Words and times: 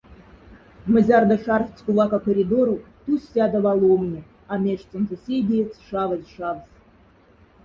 Мзярда 0.93 1.35
шарфтсь 1.45 1.83
кувака 1.85 2.19
коридору, 2.27 2.75
тусь 3.03 3.29
сяда 3.33 3.59
валомне, 3.65 4.21
а 4.51 4.53
мяштьсонза 4.63 5.15
седиец 5.23 5.71
шавозь 5.87 6.31
шавсь. 6.35 6.75